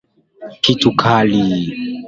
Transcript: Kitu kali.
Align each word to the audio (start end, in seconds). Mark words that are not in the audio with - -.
Kitu 0.63 0.89
kali. 1.01 1.45